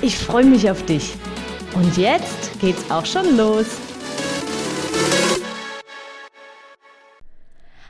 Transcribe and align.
Ich 0.00 0.16
freue 0.16 0.44
mich 0.44 0.70
auf 0.70 0.86
dich. 0.86 1.16
Und 1.74 1.96
jetzt 1.96 2.60
geht's 2.60 2.88
auch 2.88 3.04
schon 3.04 3.36
los. 3.36 3.80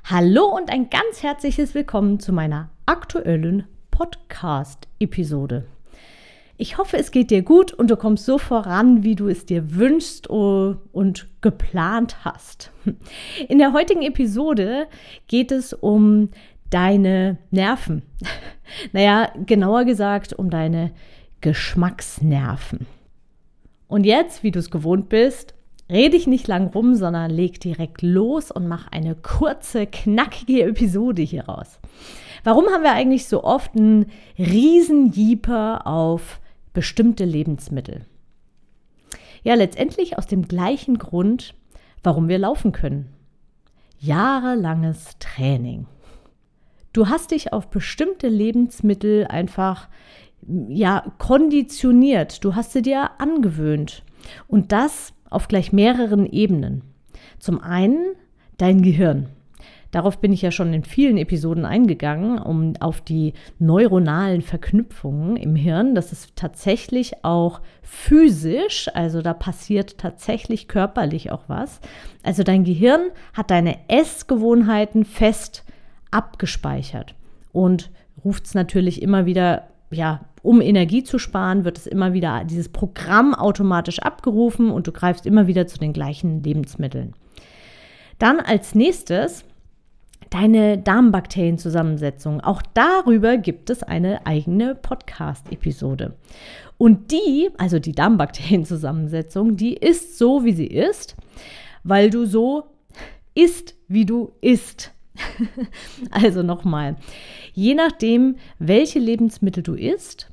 Hallo 0.04 0.46
und 0.46 0.70
ein 0.70 0.88
ganz 0.88 1.22
herzliches 1.22 1.74
Willkommen 1.74 2.18
zu 2.18 2.32
meiner 2.32 2.70
aktuellen 2.86 3.64
Podcast-Episode. 3.90 5.66
Ich 6.56 6.78
hoffe, 6.78 6.96
es 6.96 7.10
geht 7.10 7.30
dir 7.30 7.42
gut 7.42 7.74
und 7.74 7.90
du 7.90 7.96
kommst 7.96 8.24
so 8.24 8.38
voran, 8.38 9.02
wie 9.02 9.14
du 9.14 9.28
es 9.28 9.44
dir 9.44 9.74
wünschst 9.76 10.28
und 10.28 11.28
geplant 11.42 12.24
hast. 12.24 12.72
In 13.48 13.58
der 13.58 13.74
heutigen 13.74 14.02
Episode 14.02 14.86
geht 15.26 15.52
es 15.52 15.74
um 15.74 16.30
deine 16.70 17.36
Nerven. 17.50 18.02
Naja, 18.92 19.32
genauer 19.46 19.86
gesagt 19.86 20.34
um 20.34 20.50
deine 20.50 20.92
Geschmacksnerven. 21.40 22.86
Und 23.86 24.04
jetzt, 24.04 24.42
wie 24.42 24.50
du 24.50 24.58
es 24.58 24.70
gewohnt 24.70 25.08
bist, 25.08 25.54
rede 25.90 26.16
ich 26.16 26.26
nicht 26.26 26.46
lang 26.46 26.68
rum, 26.68 26.94
sondern 26.94 27.30
leg 27.30 27.60
direkt 27.60 28.02
los 28.02 28.50
und 28.50 28.68
mach 28.68 28.88
eine 28.88 29.14
kurze, 29.14 29.86
knackige 29.86 30.64
Episode 30.64 31.22
hier 31.22 31.46
raus. 31.46 31.78
Warum 32.44 32.66
haben 32.66 32.82
wir 32.82 32.92
eigentlich 32.92 33.26
so 33.26 33.42
oft 33.44 33.74
einen 33.76 34.06
Riesenjeeper 34.38 35.86
auf 35.86 36.40
bestimmte 36.72 37.24
Lebensmittel? 37.24 38.04
Ja, 39.42 39.54
letztendlich 39.54 40.18
aus 40.18 40.26
dem 40.26 40.46
gleichen 40.46 40.98
Grund, 40.98 41.54
warum 42.02 42.28
wir 42.28 42.38
laufen 42.38 42.72
können. 42.72 43.08
Jahrelanges 43.98 45.16
Training. 45.18 45.86
Du 46.92 47.08
hast 47.08 47.30
dich 47.30 47.52
auf 47.52 47.70
bestimmte 47.70 48.28
Lebensmittel 48.28 49.26
einfach 49.26 49.88
ja 50.68 51.04
konditioniert. 51.18 52.44
Du 52.44 52.54
hast 52.54 52.72
sie 52.72 52.82
dir 52.82 53.10
angewöhnt 53.18 54.02
und 54.46 54.72
das 54.72 55.12
auf 55.30 55.48
gleich 55.48 55.72
mehreren 55.72 56.26
Ebenen. 56.26 56.82
Zum 57.38 57.60
einen 57.60 58.14
dein 58.56 58.82
Gehirn. 58.82 59.28
Darauf 59.90 60.20
bin 60.20 60.34
ich 60.34 60.42
ja 60.42 60.50
schon 60.50 60.74
in 60.74 60.84
vielen 60.84 61.16
Episoden 61.16 61.64
eingegangen, 61.64 62.38
um 62.38 62.74
auf 62.78 63.00
die 63.00 63.32
neuronalen 63.58 64.42
Verknüpfungen 64.42 65.36
im 65.36 65.56
Hirn. 65.56 65.94
Das 65.94 66.12
ist 66.12 66.36
tatsächlich 66.36 67.24
auch 67.24 67.62
physisch, 67.82 68.90
also 68.92 69.22
da 69.22 69.32
passiert 69.32 69.96
tatsächlich 69.96 70.68
körperlich 70.68 71.32
auch 71.32 71.44
was. 71.48 71.80
Also 72.22 72.42
dein 72.42 72.64
Gehirn 72.64 73.00
hat 73.32 73.50
deine 73.50 73.78
Essgewohnheiten 73.88 75.06
fest 75.06 75.64
abgespeichert 76.10 77.14
und 77.52 77.90
ruft 78.22 78.44
es 78.44 78.54
natürlich 78.54 79.00
immer 79.00 79.24
wieder, 79.24 79.68
ja, 79.90 80.20
um 80.42 80.60
Energie 80.60 81.02
zu 81.02 81.18
sparen, 81.18 81.64
wird 81.64 81.78
es 81.78 81.86
immer 81.86 82.12
wieder 82.12 82.44
dieses 82.44 82.68
Programm 82.68 83.34
automatisch 83.34 83.98
abgerufen 84.00 84.70
und 84.70 84.86
du 84.86 84.92
greifst 84.92 85.26
immer 85.26 85.46
wieder 85.46 85.66
zu 85.66 85.78
den 85.78 85.92
gleichen 85.92 86.42
Lebensmitteln. 86.42 87.14
Dann 88.18 88.40
als 88.40 88.74
nächstes 88.74 89.44
deine 90.30 90.78
Darmbakterienzusammensetzung. 90.78 92.40
Auch 92.40 92.62
darüber 92.74 93.36
gibt 93.36 93.70
es 93.70 93.82
eine 93.82 94.26
eigene 94.26 94.74
Podcast-Episode. 94.74 96.14
Und 96.76 97.10
die, 97.10 97.48
also 97.56 97.78
die 97.78 97.92
Darmbakterienzusammensetzung, 97.92 99.56
die 99.56 99.74
ist 99.74 100.18
so, 100.18 100.44
wie 100.44 100.52
sie 100.52 100.66
ist, 100.66 101.16
weil 101.82 102.10
du 102.10 102.26
so 102.26 102.64
isst, 103.34 103.74
wie 103.88 104.04
du 104.04 104.32
isst. 104.40 104.92
also 106.10 106.42
nochmal, 106.42 106.96
je 107.58 107.74
nachdem, 107.74 108.36
welche 108.60 109.00
Lebensmittel 109.00 109.64
du 109.64 109.74
isst, 109.74 110.30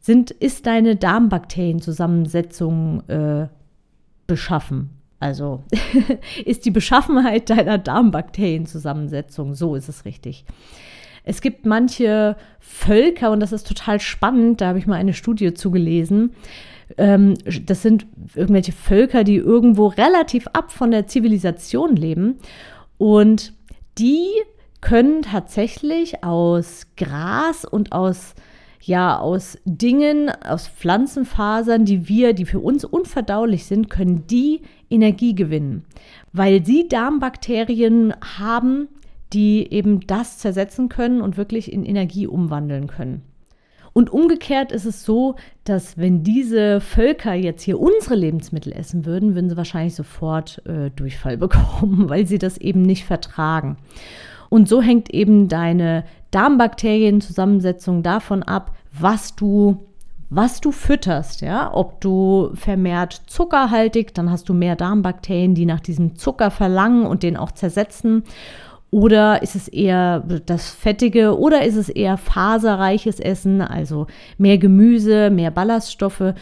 sind, 0.00 0.30
ist 0.30 0.64
deine 0.64 0.96
Darmbakterienzusammensetzung 0.96 3.06
äh, 3.08 3.48
beschaffen. 4.26 4.88
Also 5.20 5.62
ist 6.46 6.64
die 6.64 6.70
Beschaffenheit 6.70 7.50
deiner 7.50 7.76
Darmbakterienzusammensetzung, 7.76 9.54
so 9.54 9.74
ist 9.74 9.90
es 9.90 10.06
richtig. 10.06 10.46
Es 11.22 11.42
gibt 11.42 11.66
manche 11.66 12.36
Völker, 12.60 13.30
und 13.30 13.40
das 13.40 13.52
ist 13.52 13.68
total 13.68 14.00
spannend, 14.00 14.62
da 14.62 14.68
habe 14.68 14.78
ich 14.78 14.86
mal 14.86 14.96
eine 14.96 15.12
Studie 15.12 15.52
zugelesen. 15.52 16.32
Ähm, 16.96 17.34
das 17.66 17.82
sind 17.82 18.06
irgendwelche 18.34 18.72
Völker, 18.72 19.22
die 19.22 19.36
irgendwo 19.36 19.88
relativ 19.88 20.46
ab 20.54 20.72
von 20.72 20.90
der 20.90 21.08
Zivilisation 21.08 21.94
leben. 21.94 22.38
Und 22.96 23.52
die 23.98 24.28
können 24.84 25.22
tatsächlich 25.22 26.22
aus 26.22 26.86
Gras 26.96 27.64
und 27.64 27.92
aus 27.92 28.34
ja, 28.80 29.18
aus 29.18 29.56
Dingen, 29.64 30.30
aus 30.30 30.68
Pflanzenfasern, 30.68 31.86
die 31.86 32.06
wir, 32.06 32.34
die 32.34 32.44
für 32.44 32.60
uns 32.60 32.84
unverdaulich 32.84 33.64
sind, 33.64 33.88
können 33.88 34.26
die 34.26 34.60
Energie 34.90 35.34
gewinnen, 35.34 35.86
weil 36.34 36.66
sie 36.66 36.86
Darmbakterien 36.86 38.12
haben, 38.38 38.88
die 39.32 39.72
eben 39.72 40.00
das 40.06 40.36
zersetzen 40.36 40.90
können 40.90 41.22
und 41.22 41.38
wirklich 41.38 41.72
in 41.72 41.82
Energie 41.82 42.26
umwandeln 42.26 42.86
können. 42.86 43.22
Und 43.94 44.12
umgekehrt 44.12 44.70
ist 44.70 44.84
es 44.84 45.02
so, 45.02 45.36
dass 45.62 45.96
wenn 45.96 46.22
diese 46.22 46.82
Völker 46.82 47.32
jetzt 47.32 47.62
hier 47.62 47.80
unsere 47.80 48.16
Lebensmittel 48.16 48.72
essen 48.72 49.06
würden, 49.06 49.34
würden 49.34 49.48
sie 49.48 49.56
wahrscheinlich 49.56 49.94
sofort 49.94 50.60
äh, 50.66 50.90
Durchfall 50.90 51.36
bekommen, 51.38 52.10
weil 52.10 52.26
sie 52.26 52.38
das 52.38 52.58
eben 52.58 52.82
nicht 52.82 53.06
vertragen. 53.06 53.78
Und 54.54 54.68
so 54.68 54.80
hängt 54.80 55.10
eben 55.10 55.48
deine 55.48 56.04
Darmbakterienzusammensetzung 56.30 58.04
davon 58.04 58.44
ab, 58.44 58.70
was 58.92 59.34
du 59.34 59.84
was 60.30 60.60
du 60.60 60.70
fütterst, 60.70 61.40
ja, 61.40 61.74
ob 61.74 62.00
du 62.00 62.50
vermehrt 62.54 63.22
zuckerhaltig, 63.26 64.14
dann 64.14 64.30
hast 64.30 64.48
du 64.48 64.54
mehr 64.54 64.76
Darmbakterien, 64.76 65.56
die 65.56 65.66
nach 65.66 65.80
diesem 65.80 66.14
Zucker 66.14 66.52
verlangen 66.52 67.04
und 67.04 67.24
den 67.24 67.36
auch 67.36 67.50
zersetzen. 67.50 68.22
Oder 68.92 69.42
ist 69.42 69.56
es 69.56 69.66
eher 69.66 70.20
das 70.20 70.70
Fettige 70.70 71.36
oder 71.36 71.64
ist 71.64 71.74
es 71.74 71.88
eher 71.88 72.16
faserreiches 72.16 73.18
Essen, 73.18 73.60
also 73.60 74.06
mehr 74.38 74.58
Gemüse, 74.58 75.30
mehr 75.30 75.50
Ballaststoffe 75.50 76.32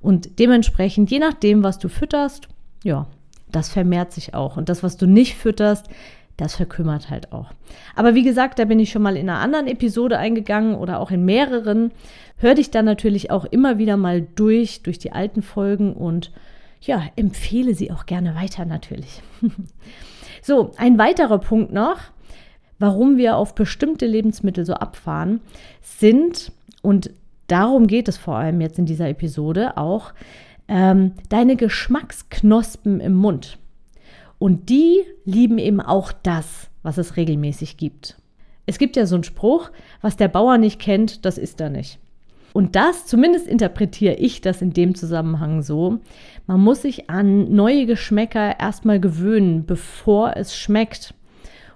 und 0.00 0.40
dementsprechend, 0.40 1.08
je 1.12 1.20
nachdem, 1.20 1.62
was 1.62 1.78
du 1.78 1.88
fütterst, 1.88 2.48
ja, 2.82 3.06
das 3.52 3.68
vermehrt 3.68 4.12
sich 4.12 4.34
auch. 4.34 4.56
Und 4.56 4.68
das, 4.68 4.82
was 4.82 4.96
du 4.96 5.06
nicht 5.06 5.36
fütterst, 5.36 5.86
das 6.40 6.56
verkümmert 6.56 7.10
halt 7.10 7.32
auch. 7.32 7.50
Aber 7.94 8.14
wie 8.14 8.22
gesagt, 8.22 8.58
da 8.58 8.64
bin 8.64 8.80
ich 8.80 8.90
schon 8.90 9.02
mal 9.02 9.16
in 9.16 9.28
einer 9.28 9.40
anderen 9.40 9.66
Episode 9.66 10.18
eingegangen 10.18 10.74
oder 10.74 10.98
auch 11.00 11.10
in 11.10 11.24
mehreren. 11.24 11.90
Hör 12.38 12.54
dich 12.54 12.70
dann 12.70 12.86
natürlich 12.86 13.30
auch 13.30 13.44
immer 13.44 13.78
wieder 13.78 13.96
mal 13.96 14.22
durch, 14.22 14.82
durch 14.82 14.98
die 14.98 15.12
alten 15.12 15.42
Folgen 15.42 15.92
und 15.92 16.32
ja, 16.80 17.02
empfehle 17.16 17.74
sie 17.74 17.90
auch 17.90 18.06
gerne 18.06 18.34
weiter 18.34 18.64
natürlich. 18.64 19.20
so, 20.42 20.72
ein 20.78 20.96
weiterer 20.96 21.38
Punkt 21.38 21.72
noch, 21.72 21.98
warum 22.78 23.18
wir 23.18 23.36
auf 23.36 23.54
bestimmte 23.54 24.06
Lebensmittel 24.06 24.64
so 24.64 24.72
abfahren, 24.72 25.40
sind, 25.82 26.52
und 26.80 27.10
darum 27.48 27.86
geht 27.86 28.08
es 28.08 28.16
vor 28.16 28.36
allem 28.36 28.62
jetzt 28.62 28.78
in 28.78 28.86
dieser 28.86 29.10
Episode 29.10 29.76
auch, 29.76 30.14
ähm, 30.68 31.12
deine 31.28 31.56
Geschmacksknospen 31.56 33.00
im 33.00 33.12
Mund. 33.12 33.58
Und 34.40 34.70
die 34.70 35.02
lieben 35.26 35.58
eben 35.58 35.82
auch 35.82 36.12
das, 36.12 36.70
was 36.82 36.96
es 36.96 37.18
regelmäßig 37.18 37.76
gibt. 37.76 38.16
Es 38.64 38.78
gibt 38.78 38.96
ja 38.96 39.04
so 39.04 39.14
einen 39.14 39.22
Spruch, 39.22 39.70
was 40.00 40.16
der 40.16 40.28
Bauer 40.28 40.56
nicht 40.56 40.80
kennt, 40.80 41.26
das 41.26 41.36
ist 41.36 41.60
er 41.60 41.68
nicht. 41.68 41.98
Und 42.54 42.74
das, 42.74 43.06
zumindest 43.06 43.46
interpretiere 43.46 44.14
ich 44.14 44.40
das 44.40 44.62
in 44.62 44.72
dem 44.72 44.94
Zusammenhang 44.94 45.62
so, 45.62 45.98
man 46.46 46.58
muss 46.58 46.82
sich 46.82 47.10
an 47.10 47.54
neue 47.54 47.84
Geschmäcker 47.84 48.58
erstmal 48.58 48.98
gewöhnen, 48.98 49.66
bevor 49.66 50.36
es 50.36 50.56
schmeckt. 50.56 51.12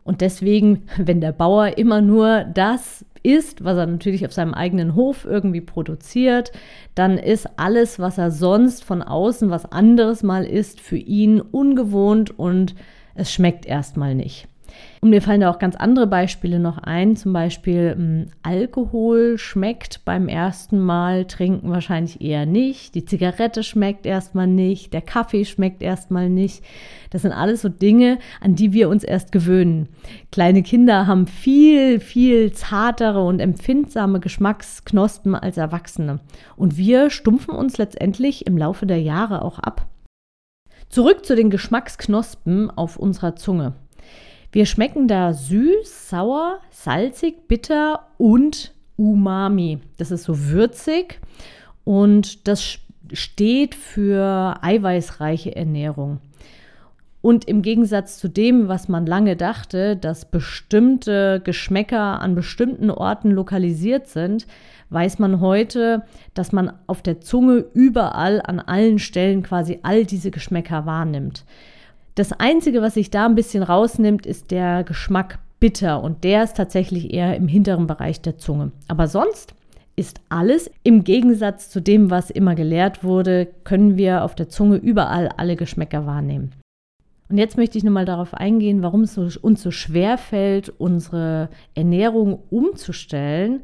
Und 0.02 0.22
deswegen, 0.22 0.84
wenn 0.96 1.20
der 1.20 1.32
Bauer 1.32 1.76
immer 1.76 2.00
nur 2.00 2.44
das 2.44 3.04
isst, 3.24 3.64
was 3.64 3.76
er 3.76 3.86
natürlich 3.86 4.24
auf 4.24 4.32
seinem 4.32 4.54
eigenen 4.54 4.94
Hof 4.94 5.24
irgendwie 5.24 5.60
produziert, 5.60 6.52
dann 6.94 7.18
ist 7.18 7.48
alles, 7.56 7.98
was 7.98 8.18
er 8.18 8.30
sonst 8.30 8.84
von 8.84 9.02
außen 9.02 9.50
was 9.50 9.72
anderes 9.72 10.22
mal 10.22 10.44
isst, 10.44 10.80
für 10.80 10.98
ihn 10.98 11.40
ungewohnt 11.40 12.38
und 12.38 12.76
es 13.16 13.32
schmeckt 13.32 13.66
erstmal 13.66 14.14
nicht. 14.14 14.46
Und 15.00 15.10
mir 15.10 15.20
fallen 15.20 15.40
da 15.40 15.50
auch 15.50 15.58
ganz 15.58 15.76
andere 15.76 16.06
Beispiele 16.06 16.58
noch 16.58 16.78
ein. 16.78 17.16
Zum 17.16 17.32
Beispiel 17.32 17.94
mh, 17.94 18.26
Alkohol 18.42 19.36
schmeckt 19.38 20.04
beim 20.04 20.28
ersten 20.28 20.78
Mal 20.78 21.26
trinken 21.26 21.70
wahrscheinlich 21.70 22.20
eher 22.20 22.46
nicht. 22.46 22.94
Die 22.94 23.04
Zigarette 23.04 23.62
schmeckt 23.62 24.06
erstmal 24.06 24.46
nicht. 24.46 24.92
Der 24.92 25.02
Kaffee 25.02 25.44
schmeckt 25.44 25.82
erstmal 25.82 26.30
nicht. 26.30 26.64
Das 27.10 27.22
sind 27.22 27.32
alles 27.32 27.62
so 27.62 27.68
Dinge, 27.68 28.18
an 28.40 28.54
die 28.54 28.72
wir 28.72 28.88
uns 28.88 29.04
erst 29.04 29.30
gewöhnen. 29.30 29.88
Kleine 30.32 30.62
Kinder 30.62 31.06
haben 31.06 31.26
viel, 31.26 32.00
viel 32.00 32.52
zartere 32.52 33.22
und 33.24 33.40
empfindsame 33.40 34.20
Geschmacksknospen 34.20 35.34
als 35.34 35.56
Erwachsene. 35.56 36.20
Und 36.56 36.76
wir 36.76 37.10
stumpfen 37.10 37.54
uns 37.54 37.78
letztendlich 37.78 38.46
im 38.46 38.56
Laufe 38.56 38.86
der 38.86 39.00
Jahre 39.00 39.42
auch 39.42 39.58
ab. 39.58 39.86
Zurück 40.88 41.24
zu 41.24 41.34
den 41.34 41.50
Geschmacksknospen 41.50 42.70
auf 42.70 42.96
unserer 42.96 43.36
Zunge. 43.36 43.74
Wir 44.54 44.66
schmecken 44.66 45.08
da 45.08 45.32
süß, 45.32 46.10
sauer, 46.10 46.60
salzig, 46.70 47.48
bitter 47.48 48.06
und 48.18 48.72
umami. 48.94 49.80
Das 49.96 50.12
ist 50.12 50.22
so 50.22 50.48
würzig 50.48 51.20
und 51.82 52.46
das 52.46 52.78
steht 53.12 53.74
für 53.74 54.54
eiweißreiche 54.62 55.56
Ernährung. 55.56 56.20
Und 57.20 57.46
im 57.46 57.62
Gegensatz 57.62 58.18
zu 58.18 58.28
dem, 58.28 58.68
was 58.68 58.88
man 58.88 59.06
lange 59.06 59.34
dachte, 59.34 59.96
dass 59.96 60.30
bestimmte 60.30 61.40
Geschmäcker 61.42 62.20
an 62.20 62.36
bestimmten 62.36 62.92
Orten 62.92 63.32
lokalisiert 63.32 64.06
sind, 64.06 64.46
weiß 64.88 65.18
man 65.18 65.40
heute, 65.40 66.04
dass 66.32 66.52
man 66.52 66.74
auf 66.86 67.02
der 67.02 67.20
Zunge 67.20 67.64
überall 67.74 68.40
an 68.40 68.60
allen 68.60 69.00
Stellen 69.00 69.42
quasi 69.42 69.80
all 69.82 70.04
diese 70.04 70.30
Geschmäcker 70.30 70.86
wahrnimmt. 70.86 71.44
Das 72.14 72.32
Einzige, 72.32 72.80
was 72.80 72.94
sich 72.94 73.10
da 73.10 73.26
ein 73.26 73.34
bisschen 73.34 73.64
rausnimmt, 73.64 74.24
ist 74.24 74.52
der 74.52 74.84
Geschmack 74.84 75.40
bitter 75.58 76.02
und 76.02 76.22
der 76.22 76.44
ist 76.44 76.56
tatsächlich 76.56 77.12
eher 77.12 77.36
im 77.36 77.48
hinteren 77.48 77.88
Bereich 77.88 78.20
der 78.20 78.38
Zunge. 78.38 78.70
Aber 78.86 79.08
sonst 79.08 79.54
ist 79.96 80.20
alles 80.28 80.70
im 80.84 81.02
Gegensatz 81.02 81.70
zu 81.70 81.80
dem, 81.80 82.10
was 82.10 82.30
immer 82.30 82.54
gelehrt 82.54 83.02
wurde, 83.02 83.48
können 83.64 83.96
wir 83.96 84.22
auf 84.22 84.36
der 84.36 84.48
Zunge 84.48 84.76
überall 84.76 85.28
alle 85.28 85.56
Geschmäcker 85.56 86.06
wahrnehmen. 86.06 86.52
Und 87.28 87.38
jetzt 87.38 87.56
möchte 87.56 87.78
ich 87.78 87.84
nochmal 87.84 88.04
darauf 88.04 88.34
eingehen, 88.34 88.82
warum 88.82 89.02
es 89.02 89.18
uns 89.18 89.62
so 89.62 89.70
schwer 89.72 90.16
fällt, 90.18 90.68
unsere 90.68 91.48
Ernährung 91.74 92.42
umzustellen 92.50 93.62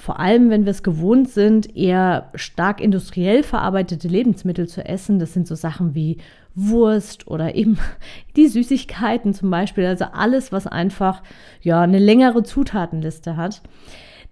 vor 0.00 0.18
allem, 0.18 0.48
wenn 0.48 0.64
wir 0.64 0.70
es 0.70 0.82
gewohnt 0.82 1.28
sind, 1.28 1.76
eher 1.76 2.30
stark 2.34 2.80
industriell 2.80 3.42
verarbeitete 3.42 4.08
Lebensmittel 4.08 4.66
zu 4.66 4.84
essen. 4.84 5.18
Das 5.18 5.34
sind 5.34 5.46
so 5.46 5.54
Sachen 5.54 5.94
wie 5.94 6.16
Wurst 6.54 7.28
oder 7.28 7.54
eben 7.54 7.78
die 8.36 8.48
Süßigkeiten 8.48 9.34
zum 9.34 9.50
Beispiel. 9.50 9.84
Also 9.84 10.06
alles, 10.06 10.52
was 10.52 10.66
einfach 10.66 11.22
ja 11.60 11.82
eine 11.82 11.98
längere 11.98 12.42
Zutatenliste 12.42 13.36
hat. 13.36 13.60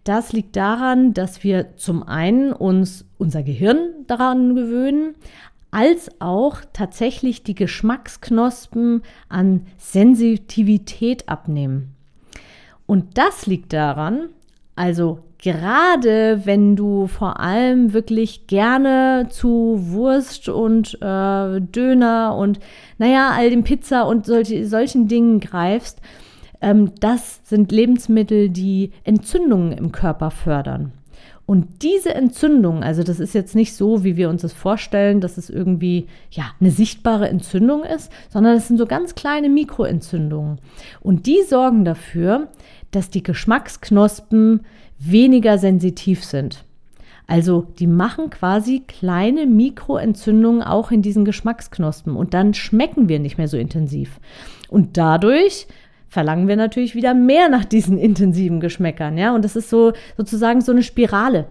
Das 0.04 0.32
liegt 0.32 0.56
daran, 0.56 1.12
dass 1.12 1.44
wir 1.44 1.76
zum 1.76 2.02
einen 2.02 2.54
uns 2.54 3.04
unser 3.18 3.42
Gehirn 3.42 3.90
daran 4.06 4.54
gewöhnen, 4.54 5.16
als 5.70 6.10
auch 6.18 6.62
tatsächlich 6.72 7.42
die 7.42 7.54
Geschmacksknospen 7.54 9.02
an 9.28 9.66
Sensitivität 9.76 11.28
abnehmen. 11.28 11.94
Und 12.86 13.18
das 13.18 13.46
liegt 13.46 13.74
daran, 13.74 14.30
also 14.76 15.18
gerade 15.38 16.42
wenn 16.44 16.76
du 16.76 17.06
vor 17.06 17.40
allem 17.40 17.92
wirklich 17.92 18.46
gerne 18.46 19.28
zu 19.30 19.78
Wurst 19.90 20.48
und 20.48 20.94
äh, 21.00 21.60
Döner 21.60 22.34
und 22.36 22.58
naja, 22.98 23.30
all 23.34 23.50
dem 23.50 23.64
Pizza 23.64 24.06
und 24.06 24.26
solche, 24.26 24.66
solchen 24.66 25.08
Dingen 25.08 25.40
greifst, 25.40 26.00
ähm, 26.60 26.92
das 27.00 27.40
sind 27.44 27.72
Lebensmittel, 27.72 28.48
die 28.48 28.92
Entzündungen 29.04 29.72
im 29.72 29.92
Körper 29.92 30.30
fördern. 30.30 30.92
Und 31.46 31.82
diese 31.82 32.14
Entzündung, 32.14 32.82
also 32.82 33.02
das 33.02 33.20
ist 33.20 33.32
jetzt 33.32 33.54
nicht 33.54 33.72
so, 33.72 34.04
wie 34.04 34.18
wir 34.18 34.28
uns 34.28 34.42
das 34.42 34.52
vorstellen, 34.52 35.22
dass 35.22 35.38
es 35.38 35.48
irgendwie 35.48 36.06
ja 36.30 36.44
eine 36.60 36.70
sichtbare 36.70 37.30
Entzündung 37.30 37.84
ist, 37.84 38.12
sondern 38.28 38.54
es 38.54 38.68
sind 38.68 38.76
so 38.76 38.84
ganz 38.84 39.14
kleine 39.14 39.48
Mikroentzündungen. 39.48 40.60
Und 41.00 41.24
die 41.24 41.42
sorgen 41.48 41.86
dafür, 41.86 42.48
dass 42.90 43.08
die 43.08 43.22
Geschmacksknospen 43.22 44.66
weniger 44.98 45.58
sensitiv 45.58 46.24
sind. 46.24 46.64
Also 47.26 47.66
die 47.78 47.86
machen 47.86 48.30
quasi 48.30 48.82
kleine 48.86 49.46
Mikroentzündungen 49.46 50.62
auch 50.62 50.90
in 50.90 51.02
diesen 51.02 51.26
Geschmacksknospen 51.26 52.16
und 52.16 52.32
dann 52.32 52.54
schmecken 52.54 53.08
wir 53.08 53.18
nicht 53.18 53.36
mehr 53.36 53.48
so 53.48 53.58
intensiv. 53.58 54.18
Und 54.68 54.96
dadurch 54.96 55.66
verlangen 56.08 56.48
wir 56.48 56.56
natürlich 56.56 56.94
wieder 56.94 57.12
mehr 57.12 57.50
nach 57.50 57.66
diesen 57.66 57.98
intensiven 57.98 58.60
Geschmäckern, 58.60 59.18
ja? 59.18 59.34
Und 59.34 59.44
das 59.44 59.56
ist 59.56 59.68
so 59.68 59.92
sozusagen 60.16 60.62
so 60.62 60.72
eine 60.72 60.82
Spirale. 60.82 61.46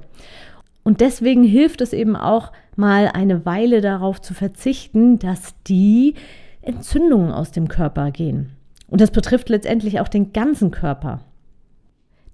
Und 0.84 1.02
deswegen 1.02 1.44
hilft 1.44 1.82
es 1.82 1.94
eben 1.94 2.16
auch 2.16 2.52
mal 2.76 3.12
eine 3.14 3.46
Weile 3.46 3.82
darauf 3.82 4.20
zu 4.22 4.34
verzichten, 4.34 5.20
dass 5.20 5.54
die 5.68 6.16
Entzündungen 6.62 7.32
aus 7.32 7.52
dem 7.52 7.68
Körper 7.68 8.10
gehen. 8.10 8.52
Und 8.88 9.02
das 9.02 9.12
betrifft 9.12 9.50
letztendlich 9.50 10.00
auch 10.00 10.08
den 10.08 10.34
ganzen 10.34 10.72
Körper. 10.72 11.20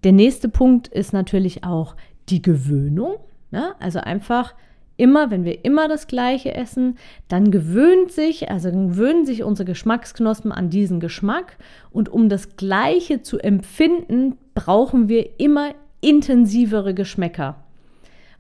Der 0.04 0.12
nächste 0.12 0.50
Punkt 0.50 0.88
ist 0.88 1.14
natürlich 1.14 1.64
auch 1.64 1.96
die 2.30 2.42
Gewöhnung. 2.42 3.16
Ne? 3.52 3.74
Also 3.80 4.00
einfach 4.00 4.54
immer, 4.98 5.32
wenn 5.32 5.46
wir 5.46 5.66
immer 5.66 5.88
das 5.88 6.08
Gleiche 6.08 6.54
essen, 6.54 6.98
dann 7.28 7.52
gewöhnt 7.52 8.12
sich, 8.12 8.50
also 8.50 8.72
gewöhnen 8.72 9.26
sich 9.26 9.44
unsere 9.44 9.66
Geschmacksknospen 9.66 10.52
an 10.52 10.70
diesen 10.70 11.00
Geschmack. 11.00 11.58
Und 11.92 12.10
um 12.10 12.30
das 12.30 12.56
Gleiche 12.58 13.22
zu 13.22 13.40
empfinden, 13.40 14.38
brauchen 14.56 15.10
wir 15.10 15.40
immer 15.40 15.70
intensivere 16.02 16.94
Geschmäcker 16.94 17.64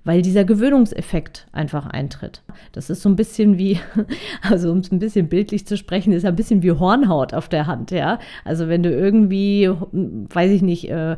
weil 0.06 0.22
dieser 0.22 0.44
Gewöhnungseffekt 0.44 1.48
einfach 1.52 1.86
eintritt. 1.88 2.42
Das 2.74 2.90
ist 2.90 3.02
so 3.02 3.10
ein 3.10 3.16
bisschen 3.16 3.58
wie, 3.58 3.80
also 4.42 4.72
um 4.72 4.80
es 4.80 4.92
ein 4.92 5.00
bisschen 5.00 5.30
bildlich 5.30 5.66
zu 5.66 5.78
sprechen, 5.78 6.12
ist 6.12 6.26
ein 6.26 6.36
bisschen 6.36 6.62
wie 6.62 6.72
Hornhaut 6.72 7.34
auf 7.34 7.48
der 7.48 7.68
Hand, 7.68 7.92
ja. 7.92 8.20
Also 8.44 8.68
wenn 8.68 8.84
du 8.84 8.90
irgendwie, 8.90 9.70
weiß 9.92 10.52
ich 10.52 10.62
nicht, 10.62 10.90
äh, 10.90 11.18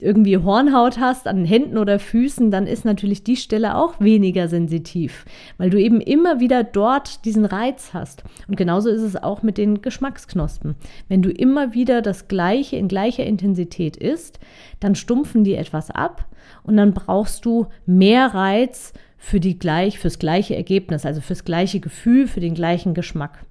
irgendwie 0.00 0.38
Hornhaut 0.38 0.98
hast 0.98 1.26
an 1.26 1.44
Händen 1.44 1.78
oder 1.78 1.98
Füßen, 1.98 2.50
dann 2.50 2.66
ist 2.66 2.84
natürlich 2.84 3.22
die 3.22 3.36
Stelle 3.36 3.76
auch 3.76 4.00
weniger 4.00 4.48
sensitiv, 4.48 5.24
weil 5.56 5.70
du 5.70 5.80
eben 5.80 6.00
immer 6.00 6.40
wieder 6.40 6.64
dort 6.64 7.24
diesen 7.24 7.44
Reiz 7.44 7.90
hast. 7.94 8.24
Und 8.48 8.56
genauso 8.56 8.88
ist 8.88 9.02
es 9.02 9.16
auch 9.16 9.42
mit 9.42 9.56
den 9.56 9.82
Geschmacksknospen. 9.82 10.74
Wenn 11.08 11.22
du 11.22 11.30
immer 11.30 11.74
wieder 11.74 12.02
das 12.02 12.28
Gleiche 12.28 12.76
in 12.76 12.88
gleicher 12.88 13.24
Intensität 13.24 13.96
isst, 13.96 14.40
dann 14.80 14.94
stumpfen 14.94 15.44
die 15.44 15.54
etwas 15.54 15.90
ab 15.90 16.26
und 16.64 16.76
dann 16.76 16.92
brauchst 16.92 17.44
du 17.44 17.66
mehr 17.86 18.34
Reiz 18.34 18.92
für 19.16 19.40
die 19.40 19.58
gleich, 19.58 19.98
fürs 19.98 20.18
gleiche 20.18 20.54
Ergebnis, 20.54 21.06
also 21.06 21.20
fürs 21.20 21.44
gleiche 21.44 21.80
Gefühl, 21.80 22.26
für 22.26 22.40
den 22.40 22.54
gleichen 22.54 22.94
Geschmack. 22.94 23.46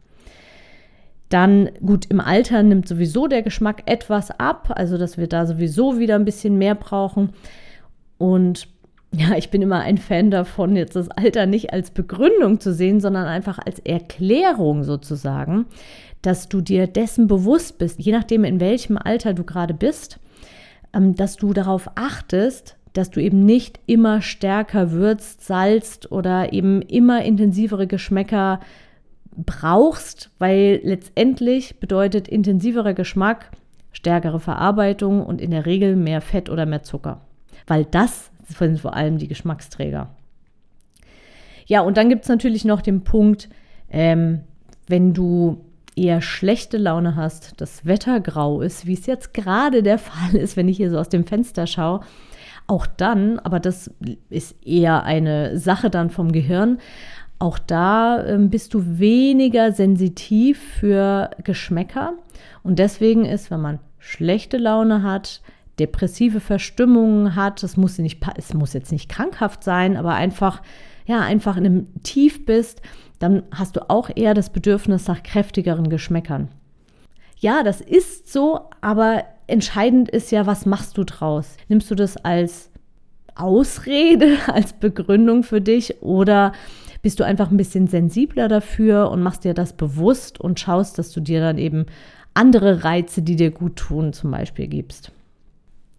Dann, 1.33 1.71
gut, 1.83 2.05
im 2.11 2.19
Alter 2.19 2.61
nimmt 2.61 2.87
sowieso 2.87 3.25
der 3.25 3.41
Geschmack 3.41 3.81
etwas 3.87 4.29
ab, 4.29 4.71
also 4.75 4.99
dass 4.99 5.17
wir 5.17 5.25
da 5.25 5.47
sowieso 5.47 5.97
wieder 5.97 6.13
ein 6.13 6.25
bisschen 6.25 6.59
mehr 6.59 6.75
brauchen. 6.75 7.31
Und 8.19 8.67
ja, 9.11 9.35
ich 9.35 9.49
bin 9.49 9.63
immer 9.63 9.79
ein 9.79 9.97
Fan 9.97 10.29
davon, 10.29 10.75
jetzt 10.75 10.95
das 10.95 11.09
Alter 11.09 11.47
nicht 11.47 11.73
als 11.73 11.89
Begründung 11.89 12.59
zu 12.59 12.71
sehen, 12.71 12.99
sondern 12.99 13.25
einfach 13.25 13.57
als 13.57 13.79
Erklärung 13.79 14.83
sozusagen, 14.83 15.65
dass 16.21 16.49
du 16.49 16.61
dir 16.61 16.85
dessen 16.85 17.25
bewusst 17.25 17.79
bist, 17.79 17.99
je 17.99 18.11
nachdem, 18.11 18.43
in 18.43 18.59
welchem 18.59 18.99
Alter 18.99 19.33
du 19.33 19.43
gerade 19.43 19.73
bist, 19.73 20.19
ähm, 20.93 21.15
dass 21.15 21.37
du 21.37 21.51
darauf 21.51 21.89
achtest, 21.95 22.77
dass 22.93 23.09
du 23.09 23.19
eben 23.19 23.43
nicht 23.43 23.79
immer 23.87 24.21
stärker 24.21 24.91
würzt, 24.91 25.43
salzt 25.43 26.11
oder 26.11 26.53
eben 26.53 26.83
immer 26.83 27.25
intensivere 27.25 27.87
Geschmäcker 27.87 28.59
brauchst, 29.35 30.31
weil 30.39 30.79
letztendlich 30.83 31.79
bedeutet 31.79 32.27
intensiverer 32.27 32.93
Geschmack 32.93 33.51
stärkere 33.91 34.39
Verarbeitung 34.39 35.23
und 35.23 35.39
in 35.39 35.51
der 35.51 35.65
Regel 35.65 35.95
mehr 35.95 36.21
Fett 36.21 36.49
oder 36.49 36.65
mehr 36.65 36.83
Zucker, 36.83 37.21
weil 37.67 37.85
das 37.85 38.31
sind 38.43 38.81
vor 38.81 38.95
allem 38.95 39.17
die 39.17 39.27
Geschmacksträger. 39.27 40.09
Ja, 41.65 41.81
und 41.81 41.95
dann 41.97 42.09
gibt 42.09 42.23
es 42.23 42.29
natürlich 42.29 42.65
noch 42.65 42.81
den 42.81 43.03
Punkt, 43.03 43.49
ähm, 43.89 44.41
wenn 44.87 45.13
du 45.13 45.63
eher 45.95 46.21
schlechte 46.21 46.77
Laune 46.77 47.15
hast, 47.15 47.53
das 47.61 47.85
Wetter 47.85 48.19
grau 48.19 48.61
ist, 48.61 48.87
wie 48.87 48.93
es 48.93 49.05
jetzt 49.05 49.33
gerade 49.33 49.83
der 49.83 49.99
Fall 49.99 50.35
ist, 50.35 50.57
wenn 50.57 50.67
ich 50.67 50.77
hier 50.77 50.89
so 50.89 50.97
aus 50.97 51.09
dem 51.09 51.25
Fenster 51.25 51.67
schaue, 51.67 52.01
auch 52.65 52.87
dann, 52.87 53.39
aber 53.39 53.59
das 53.59 53.91
ist 54.29 54.55
eher 54.65 55.03
eine 55.03 55.57
Sache 55.57 55.89
dann 55.89 56.09
vom 56.09 56.31
Gehirn, 56.31 56.79
auch 57.39 57.59
da 57.59 58.23
äh, 58.23 58.37
bist 58.37 58.73
du 58.73 58.99
weniger 58.99 59.71
sensitiv 59.71 60.61
für 60.79 61.31
Geschmäcker. 61.43 62.13
Und 62.63 62.79
deswegen 62.79 63.25
ist, 63.25 63.51
wenn 63.51 63.61
man 63.61 63.79
schlechte 63.99 64.57
Laune 64.57 65.03
hat, 65.03 65.41
depressive 65.79 66.39
Verstimmungen 66.39 67.35
hat, 67.35 67.63
es 67.63 67.77
muss, 67.77 67.97
nicht, 67.97 68.21
es 68.37 68.53
muss 68.53 68.73
jetzt 68.73 68.91
nicht 68.91 69.09
krankhaft 69.09 69.63
sein, 69.63 69.97
aber 69.97 70.13
einfach, 70.13 70.61
ja, 71.05 71.21
einfach 71.21 71.57
in 71.57 71.65
einem 71.65 72.03
Tief 72.03 72.45
bist, 72.45 72.81
dann 73.19 73.43
hast 73.51 73.75
du 73.75 73.89
auch 73.89 74.09
eher 74.13 74.33
das 74.33 74.51
Bedürfnis 74.51 75.07
nach 75.07 75.23
kräftigeren 75.23 75.89
Geschmäckern. 75.89 76.49
ja, 77.37 77.63
das 77.63 77.81
ist 77.81 78.31
so, 78.31 78.69
aber 78.81 79.23
entscheidend 79.47 80.09
ist 80.09 80.31
ja, 80.31 80.45
was 80.45 80.65
machst 80.65 80.97
du 80.97 81.03
draus? 81.03 81.57
Nimmst 81.67 81.91
du 81.91 81.95
das 81.95 82.17
als 82.17 82.69
Ausrede, 83.35 84.37
als 84.47 84.73
Begründung 84.73 85.43
für 85.43 85.61
dich 85.61 86.01
oder 86.01 86.53
bist 87.03 87.19
du 87.19 87.25
einfach 87.25 87.51
ein 87.51 87.57
bisschen 87.57 87.85
sensibler 87.87 88.47
dafür 88.47 89.11
und 89.11 89.21
machst 89.21 89.43
dir 89.43 89.53
das 89.53 89.73
bewusst 89.73 90.39
und 90.39 90.59
schaust, 90.59 90.97
dass 90.97 91.11
du 91.11 91.19
dir 91.19 91.41
dann 91.41 91.59
eben 91.59 91.85
andere 92.33 92.83
Reize, 92.83 93.21
die 93.21 93.35
dir 93.35 93.51
gut 93.51 93.75
tun, 93.75 94.13
zum 94.13 94.31
Beispiel 94.31 94.67
gibst. 94.67 95.11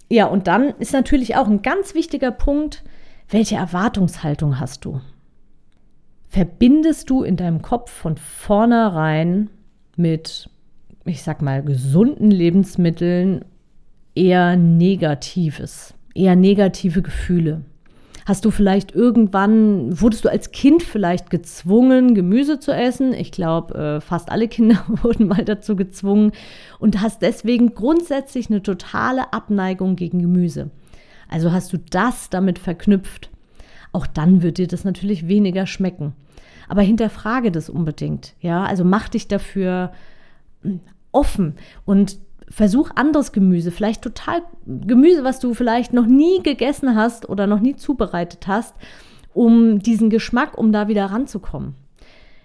Ja, 0.09 0.27
und 0.27 0.49
dann 0.49 0.71
ist 0.79 0.93
natürlich 0.93 1.37
auch 1.37 1.47
ein 1.47 1.63
ganz 1.63 1.95
wichtiger 1.95 2.31
Punkt, 2.31 2.83
welche 3.29 3.57
Erwartungshaltung 3.57 4.59
hast 4.59 4.85
du? 4.87 5.01
Verbindest 6.29 7.11
du 7.11 7.23
in 7.23 7.37
deinem 7.37 7.63
Kopf 7.63 7.91
von 7.91 8.17
vornherein 8.17 9.51
mit, 9.97 10.49
ich 11.05 11.23
sag 11.23 11.43
mal, 11.43 11.63
gesunden 11.63 12.31
Lebensmitteln 12.31 13.45
eher 14.15 14.57
Negatives, 14.57 15.95
eher 16.15 16.35
negative 16.35 17.03
Gefühle? 17.03 17.63
Hast 18.27 18.47
du 18.47 18.51
vielleicht 18.51 18.95
irgendwann, 18.95 20.01
wurdest 20.01 20.25
du 20.25 20.31
als 20.31 20.51
Kind 20.51 20.83
vielleicht 20.83 21.29
gezwungen, 21.29 22.15
Gemüse 22.15 22.59
zu 22.59 22.73
essen? 22.73 23.13
Ich 23.13 23.33
glaube, 23.33 23.75
äh, 23.75 24.01
fast 24.01 24.31
alle 24.31 24.49
Kinder 24.49 24.83
wurden 25.03 25.27
mal 25.27 25.45
dazu 25.45 25.77
gezwungen 25.77 26.33
und 26.79 27.03
hast 27.03 27.21
deswegen 27.21 27.75
grundsätzlich 27.75 28.49
eine 28.49 28.63
totale 28.63 29.33
Abneigung 29.35 29.97
gegen 29.97 30.21
Gemüse. 30.21 30.71
Also 31.29 31.53
hast 31.53 31.73
du 31.73 31.79
das 31.79 32.31
damit 32.31 32.59
verknüpft. 32.59 33.31
Auch 33.93 34.07
dann 34.07 34.43
wird 34.43 34.59
dir 34.59 34.69
das 34.69 34.85
natürlich 34.85 35.29
weniger 35.29 35.67
schmecken. 35.67 36.15
Aber 36.69 36.81
hinterfrage 36.81 37.53
das 37.53 37.69
unbedingt. 37.69 38.35
Ja, 38.41 38.65
also 38.65 38.85
mach 38.85 39.11
dich 39.11 39.29
dafür 39.29 39.93
hm, 40.63 40.81
offen 41.13 41.57
und 41.85 42.19
versuch 42.49 42.91
anderes 42.95 43.33
Gemüse, 43.33 43.71
vielleicht 43.71 44.03
total 44.03 44.43
Gemüse, 44.67 45.25
was 45.25 45.41
du 45.41 45.55
vielleicht 45.55 45.93
noch 45.93 46.07
nie 46.07 46.43
gegessen 46.43 46.95
hast 46.95 47.29
oder 47.29 47.47
noch 47.47 47.61
nie 47.61 47.77
zubereitet 47.77 48.47
hast, 48.47 48.75
um 49.33 49.81
diesen 49.81 50.11
Geschmack, 50.11 50.57
um 50.57 50.73
da 50.73 50.89
wieder 50.89 51.07
ranzukommen. 51.07 51.75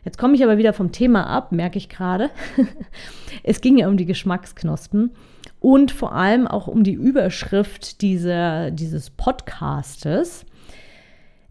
Jetzt 0.05 0.17
komme 0.17 0.35
ich 0.35 0.43
aber 0.43 0.57
wieder 0.57 0.73
vom 0.73 0.91
Thema 0.91 1.27
ab, 1.27 1.51
merke 1.51 1.77
ich 1.77 1.89
gerade. 1.89 2.29
es 3.43 3.61
ging 3.61 3.77
ja 3.77 3.87
um 3.87 3.97
die 3.97 4.05
Geschmacksknospen 4.05 5.11
und 5.59 5.91
vor 5.91 6.13
allem 6.13 6.47
auch 6.47 6.67
um 6.67 6.83
die 6.83 6.93
Überschrift 6.93 8.01
dieser, 8.01 8.71
dieses 8.71 9.09
Podcastes. 9.09 10.45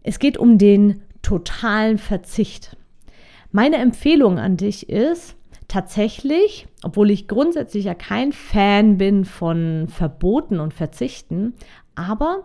Es 0.01 0.19
geht 0.19 0.37
um 0.37 0.57
den 0.57 1.01
totalen 1.21 1.97
Verzicht. 1.97 2.75
Meine 3.51 3.77
Empfehlung 3.77 4.39
an 4.39 4.57
dich 4.57 4.89
ist, 4.89 5.35
tatsächlich, 5.69 6.67
obwohl 6.83 7.09
ich 7.09 7.29
grundsätzlich 7.29 7.85
ja 7.85 7.93
kein 7.93 8.33
Fan 8.33 8.97
bin 8.97 9.23
von 9.23 9.87
Verboten 9.87 10.59
und 10.59 10.73
Verzichten, 10.73 11.53
aber 11.95 12.43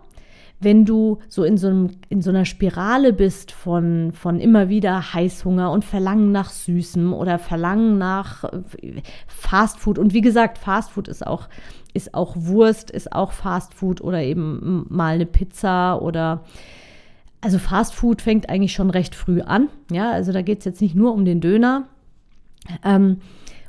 wenn 0.59 0.85
du 0.85 1.19
so 1.27 1.43
in 1.43 1.57
so, 1.57 1.67
einem, 1.67 1.89
in 2.09 2.21
so 2.21 2.29
einer 2.29 2.45
Spirale 2.45 3.11
bist 3.11 3.51
von, 3.51 4.11
von 4.13 4.39
immer 4.39 4.69
wieder 4.69 5.13
Heißhunger 5.13 5.69
und 5.69 5.83
Verlangen 5.83 6.31
nach 6.31 6.49
Süßem 6.49 7.13
oder 7.13 7.39
Verlangen 7.39 7.97
nach 7.97 8.45
äh, 8.45 9.01
Fastfood. 9.27 9.99
Und 9.99 10.13
wie 10.13 10.21
gesagt, 10.21 10.57
Fastfood 10.57 11.09
ist 11.09 11.27
auch, 11.27 11.49
ist 11.93 12.13
auch 12.13 12.35
Wurst, 12.37 12.89
ist 12.89 13.11
auch 13.11 13.33
Fastfood 13.33 13.99
oder 13.99 14.21
eben 14.21 14.85
mal 14.89 15.15
eine 15.15 15.25
Pizza 15.25 16.01
oder 16.01 16.45
also 17.41 17.59
Fastfood 17.59 18.21
fängt 18.21 18.49
eigentlich 18.49 18.73
schon 18.73 18.89
recht 18.89 19.13
früh 19.13 19.41
an. 19.41 19.69
Ja, 19.91 20.09
also 20.11 20.31
da 20.31 20.41
geht 20.41 20.59
es 20.59 20.65
jetzt 20.65 20.81
nicht 20.81 20.95
nur 20.95 21.13
um 21.13 21.25
den 21.25 21.41
Döner, 21.41 21.87
ähm, 22.83 23.17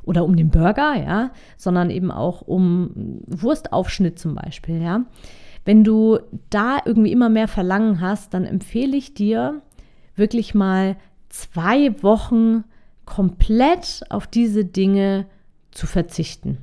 oder 0.03 0.23
um 0.23 0.35
den 0.35 0.49
Burger, 0.49 0.95
ja, 0.95 1.31
sondern 1.57 1.89
eben 1.89 2.11
auch 2.11 2.41
um 2.41 3.21
Wurstaufschnitt 3.27 4.17
zum 4.17 4.35
Beispiel, 4.35 4.81
ja. 4.81 5.05
Wenn 5.65 5.83
du 5.83 6.19
da 6.49 6.77
irgendwie 6.85 7.11
immer 7.11 7.27
mehr 7.27 7.49
Verlangen 7.49 7.99
hast, 7.99 8.33
dann 8.33 8.45
empfehle 8.45 8.95
ich 8.95 9.13
dir 9.13 9.61
wirklich 10.15 10.55
mal 10.55 10.95
zwei 11.27 12.01
Wochen 12.01 12.63
komplett 13.05 14.01
auf 14.09 14.27
diese 14.27 14.63
Dinge 14.63 15.25
zu 15.71 15.85
verzichten. 15.85 16.57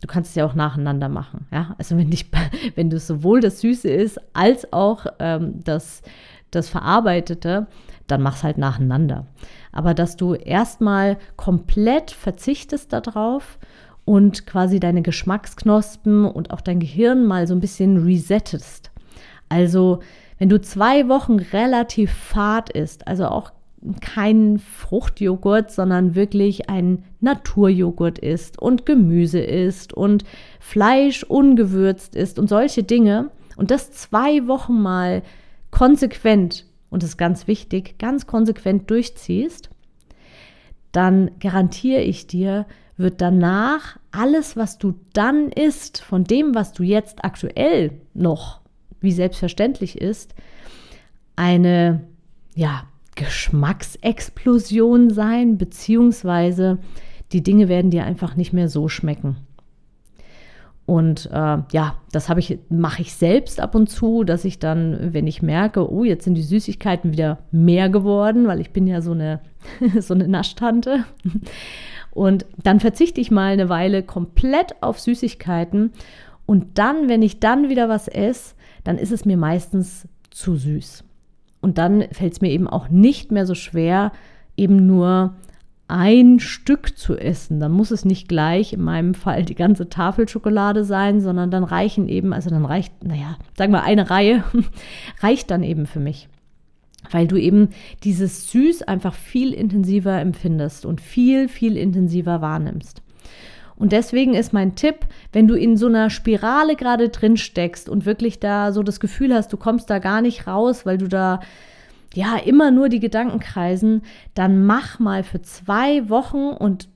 Du 0.00 0.06
kannst 0.06 0.30
es 0.30 0.36
ja 0.36 0.46
auch 0.46 0.54
nacheinander 0.54 1.08
machen, 1.08 1.46
ja. 1.52 1.74
Also 1.78 1.96
wenn 1.96 2.10
dich, 2.10 2.30
wenn 2.74 2.90
du 2.90 2.98
sowohl 2.98 3.40
das 3.40 3.60
Süße 3.60 3.88
ist 3.88 4.18
als 4.34 4.72
auch 4.72 5.06
ähm, 5.18 5.60
das, 5.64 6.02
das 6.50 6.68
Verarbeitete, 6.68 7.66
dann 8.06 8.22
mach 8.22 8.36
es 8.36 8.42
halt 8.42 8.58
nacheinander. 8.58 9.26
Aber 9.72 9.94
dass 9.94 10.16
du 10.16 10.34
erstmal 10.34 11.18
komplett 11.36 12.10
verzichtest 12.10 12.92
darauf 12.92 13.58
und 14.04 14.46
quasi 14.46 14.80
deine 14.80 15.02
Geschmacksknospen 15.02 16.24
und 16.24 16.50
auch 16.50 16.60
dein 16.60 16.80
Gehirn 16.80 17.26
mal 17.26 17.46
so 17.46 17.54
ein 17.54 17.60
bisschen 17.60 17.98
resettest. 17.98 18.90
Also, 19.48 20.00
wenn 20.38 20.48
du 20.48 20.60
zwei 20.60 21.08
Wochen 21.08 21.38
relativ 21.38 22.12
fad 22.12 22.70
isst, 22.70 23.06
also 23.06 23.26
auch 23.26 23.52
kein 24.00 24.58
Fruchtjoghurt, 24.58 25.70
sondern 25.70 26.14
wirklich 26.14 26.68
ein 26.68 27.04
Naturjoghurt 27.20 28.18
isst 28.18 28.60
und 28.60 28.84
Gemüse 28.84 29.40
isst 29.40 29.92
und 29.92 30.24
Fleisch 30.58 31.24
ungewürzt 31.24 32.14
isst 32.14 32.38
und 32.38 32.48
solche 32.48 32.82
Dinge 32.82 33.30
und 33.56 33.70
das 33.70 33.90
zwei 33.92 34.46
Wochen 34.46 34.80
mal 34.80 35.22
konsequent 35.70 36.66
und 36.90 37.02
das 37.02 37.10
ist 37.10 37.16
ganz 37.16 37.46
wichtig, 37.46 37.98
ganz 37.98 38.26
konsequent 38.26 38.90
durchziehst, 38.90 39.70
dann 40.92 41.30
garantiere 41.38 42.02
ich 42.02 42.26
dir, 42.26 42.66
wird 42.96 43.20
danach 43.20 43.98
alles, 44.10 44.56
was 44.56 44.78
du 44.78 44.94
dann 45.12 45.50
isst, 45.50 46.02
von 46.02 46.24
dem, 46.24 46.54
was 46.54 46.72
du 46.72 46.82
jetzt 46.82 47.24
aktuell 47.24 47.92
noch 48.12 48.60
wie 49.00 49.12
selbstverständlich 49.12 49.98
ist, 49.98 50.34
eine 51.36 52.06
ja, 52.54 52.84
Geschmacksexplosion 53.14 55.10
sein, 55.10 55.56
beziehungsweise 55.56 56.78
die 57.32 57.42
Dinge 57.42 57.68
werden 57.68 57.90
dir 57.90 58.04
einfach 58.04 58.36
nicht 58.36 58.52
mehr 58.52 58.68
so 58.68 58.88
schmecken. 58.88 59.36
Und 60.90 61.30
äh, 61.32 61.58
ja, 61.70 61.94
das 62.10 62.28
habe 62.28 62.40
ich, 62.40 62.58
mache 62.68 63.02
ich 63.02 63.14
selbst 63.14 63.60
ab 63.60 63.76
und 63.76 63.88
zu, 63.88 64.24
dass 64.24 64.44
ich 64.44 64.58
dann, 64.58 65.14
wenn 65.14 65.28
ich 65.28 65.40
merke, 65.40 65.88
oh, 65.88 66.02
jetzt 66.02 66.24
sind 66.24 66.34
die 66.34 66.42
Süßigkeiten 66.42 67.12
wieder 67.12 67.38
mehr 67.52 67.88
geworden, 67.88 68.48
weil 68.48 68.60
ich 68.60 68.72
bin 68.72 68.88
ja 68.88 69.00
so 69.00 69.12
eine, 69.12 69.38
so 70.00 70.14
eine 70.14 70.26
Naschtante. 70.26 71.04
Und 72.10 72.44
dann 72.64 72.80
verzichte 72.80 73.20
ich 73.20 73.30
mal 73.30 73.52
eine 73.52 73.68
Weile 73.68 74.02
komplett 74.02 74.82
auf 74.82 74.98
Süßigkeiten. 74.98 75.92
Und 76.44 76.76
dann, 76.76 77.08
wenn 77.08 77.22
ich 77.22 77.38
dann 77.38 77.68
wieder 77.68 77.88
was 77.88 78.08
esse, 78.08 78.56
dann 78.82 78.98
ist 78.98 79.12
es 79.12 79.24
mir 79.24 79.36
meistens 79.36 80.08
zu 80.30 80.56
süß. 80.56 81.04
Und 81.60 81.78
dann 81.78 82.02
fällt 82.10 82.32
es 82.32 82.40
mir 82.40 82.50
eben 82.50 82.66
auch 82.66 82.88
nicht 82.88 83.30
mehr 83.30 83.46
so 83.46 83.54
schwer, 83.54 84.10
eben 84.56 84.88
nur 84.88 85.36
ein 85.90 86.40
Stück 86.40 86.96
zu 86.96 87.16
essen. 87.16 87.60
Dann 87.60 87.72
muss 87.72 87.90
es 87.90 88.04
nicht 88.04 88.28
gleich 88.28 88.72
in 88.72 88.80
meinem 88.80 89.14
Fall 89.14 89.44
die 89.44 89.54
ganze 89.54 89.88
Tafel 89.88 90.28
Schokolade 90.28 90.84
sein, 90.84 91.20
sondern 91.20 91.50
dann 91.50 91.64
reichen 91.64 92.08
eben, 92.08 92.32
also 92.32 92.48
dann 92.48 92.64
reicht, 92.64 93.04
naja, 93.04 93.36
sagen 93.56 93.72
wir 93.72 93.82
eine 93.82 94.08
Reihe, 94.08 94.44
reicht 95.20 95.50
dann 95.50 95.62
eben 95.62 95.86
für 95.86 96.00
mich. 96.00 96.28
Weil 97.10 97.26
du 97.26 97.36
eben 97.36 97.70
dieses 98.04 98.50
Süß 98.50 98.82
einfach 98.82 99.14
viel 99.14 99.52
intensiver 99.52 100.20
empfindest 100.20 100.86
und 100.86 101.00
viel, 101.00 101.48
viel 101.48 101.76
intensiver 101.76 102.40
wahrnimmst. 102.40 103.02
Und 103.74 103.92
deswegen 103.92 104.34
ist 104.34 104.52
mein 104.52 104.74
Tipp, 104.74 105.06
wenn 105.32 105.48
du 105.48 105.54
in 105.54 105.78
so 105.78 105.86
einer 105.86 106.10
Spirale 106.10 106.76
gerade 106.76 107.08
drin 107.08 107.38
steckst 107.38 107.88
und 107.88 108.04
wirklich 108.04 108.38
da 108.38 108.72
so 108.72 108.82
das 108.82 109.00
Gefühl 109.00 109.34
hast, 109.34 109.52
du 109.54 109.56
kommst 109.56 109.88
da 109.88 109.98
gar 109.98 110.20
nicht 110.20 110.46
raus, 110.46 110.84
weil 110.84 110.98
du 110.98 111.08
da 111.08 111.40
ja, 112.14 112.36
immer 112.36 112.70
nur 112.70 112.88
die 112.88 112.98
Gedanken 112.98 113.38
kreisen, 113.38 114.02
dann 114.34 114.66
mach 114.66 114.98
mal 114.98 115.22
für 115.22 115.42
zwei 115.42 116.08
Wochen 116.08 116.48
und 116.48 116.88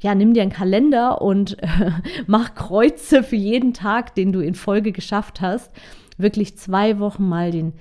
ja, 0.00 0.14
nimm 0.14 0.32
dir 0.32 0.42
einen 0.42 0.52
Kalender 0.52 1.20
und 1.20 1.62
äh, 1.62 1.90
mach 2.26 2.54
Kreuze 2.54 3.22
für 3.22 3.36
jeden 3.36 3.74
Tag, 3.74 4.14
den 4.14 4.32
du 4.32 4.40
in 4.40 4.54
Folge 4.54 4.92
geschafft 4.92 5.40
hast. 5.40 5.70
Wirklich 6.16 6.56
zwei 6.56 6.98
Wochen 6.98 7.28
mal 7.28 7.50
den 7.50 7.74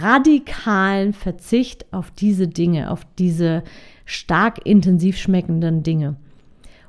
radikalen 0.00 1.12
Verzicht 1.12 1.92
auf 1.92 2.10
diese 2.10 2.48
Dinge, 2.48 2.90
auf 2.90 3.02
diese 3.18 3.62
stark 4.06 4.64
intensiv 4.64 5.18
schmeckenden 5.18 5.82
Dinge. 5.82 6.16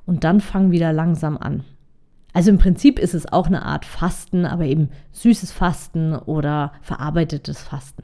Und 0.05 0.23
dann 0.23 0.39
fang 0.39 0.71
wieder 0.71 0.93
langsam 0.93 1.37
an. 1.37 1.63
Also 2.33 2.51
im 2.51 2.57
Prinzip 2.57 2.99
ist 2.99 3.13
es 3.13 3.31
auch 3.31 3.47
eine 3.47 3.65
Art 3.65 3.83
Fasten, 3.83 4.45
aber 4.45 4.63
eben 4.63 4.89
süßes 5.11 5.51
Fasten 5.51 6.15
oder 6.15 6.71
verarbeitetes 6.81 7.61
Fasten 7.61 8.03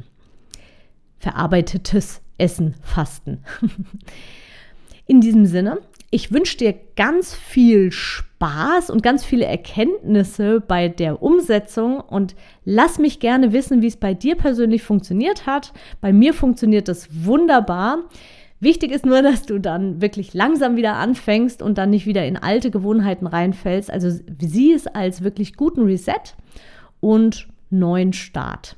verarbeitetes 1.20 2.22
Essen 2.38 2.76
fasten. 2.82 3.40
In 5.08 5.22
diesem 5.22 5.46
Sinne, 5.46 5.80
ich 6.10 6.32
wünsche 6.32 6.58
dir 6.58 6.74
ganz 6.96 7.34
viel 7.34 7.92
Spaß 7.92 8.90
und 8.90 9.04
ganz 9.04 9.26
viele 9.26 9.46
Erkenntnisse 9.46 10.62
bei 10.62 10.88
der 10.88 11.22
Umsetzung 11.22 12.00
und 12.00 12.36
lass 12.64 12.98
mich 12.98 13.20
gerne 13.20 13.52
wissen, 13.52 13.82
wie 13.82 13.88
es 13.88 13.98
bei 13.98 14.14
dir 14.14 14.36
persönlich 14.36 14.84
funktioniert 14.84 15.46
hat. 15.46 15.74
Bei 16.00 16.14
mir 16.14 16.34
funktioniert 16.34 16.88
das 16.88 17.10
wunderbar. 17.26 18.06
Wichtig 18.60 18.92
ist 18.92 19.06
nur, 19.06 19.22
dass 19.22 19.44
du 19.44 19.60
dann 19.60 20.02
wirklich 20.02 20.34
langsam 20.34 20.78
wieder 20.78 20.96
anfängst 20.96 21.62
und 21.62 21.78
dann 21.78 21.90
nicht 21.90 22.06
wieder 22.06 22.26
in 22.26 22.38
alte 22.38 22.72
Gewohnheiten 22.72 23.28
reinfällst. 23.28 23.92
Also 23.92 24.10
sieh 24.40 24.74
es 24.74 24.88
als 24.88 25.24
wirklich 25.24 25.56
guten 25.56 25.84
Reset 25.84 26.36
und 27.02 27.48
neuen 27.70 28.14
Start. 28.14 28.78